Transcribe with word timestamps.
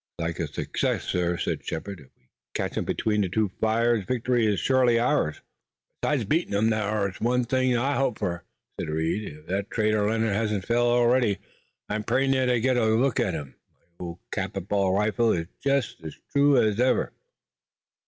"It 0.17 0.23
looks 0.23 0.39
like 0.39 0.49
a 0.49 0.53
success, 0.53 1.03
sir," 1.03 1.37
said 1.37 1.63
Shepard. 1.63 1.99
"If 1.99 2.09
we 2.17 2.23
catch 2.55 2.75
'em 2.75 2.85
between 2.85 3.21
two 3.29 3.51
fires 3.61 4.03
victory 4.03 4.47
is 4.47 4.59
surely 4.59 4.97
ours." 4.97 5.41
"Besides 6.01 6.23
beatin' 6.25 6.55
'em, 6.55 6.71
thar's 6.71 7.21
one 7.21 7.43
thing 7.43 7.77
I 7.77 7.93
hope 7.97 8.17
fur," 8.17 8.41
said 8.79 8.89
Reed. 8.89 9.31
"Ef 9.41 9.45
that 9.45 9.69
traitor 9.69 10.09
Leonard 10.09 10.33
hasn't 10.33 10.65
fell 10.65 10.87
already 10.87 11.37
I'm 11.87 12.03
prayin' 12.03 12.31
that 12.31 12.49
I 12.49 12.57
git 12.57 12.77
a 12.77 12.85
look 12.85 13.19
at 13.19 13.35
him. 13.35 13.53
My 13.99 14.05
old 14.05 14.19
cap 14.31 14.57
an' 14.57 14.63
ball 14.63 14.91
rifle 14.91 15.33
here 15.33 15.41
is 15.43 15.47
jest 15.63 15.97
ez 16.03 16.15
true 16.33 16.57
ez 16.59 16.79
ever." 16.79 17.13